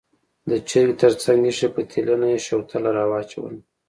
[0.49, 3.59] د چرګۍ تر څنګ ایښې پتیلې نه یې شوتله راواچوله.